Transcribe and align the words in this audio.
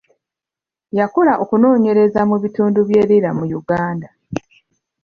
Yakola 0.99 1.33
okunoonyereza 1.43 2.21
mu 2.29 2.35
bitundu 2.43 2.79
bye 2.87 3.01
Lira 3.09 3.29
mu 3.37 3.45
Uganda. 3.59 4.09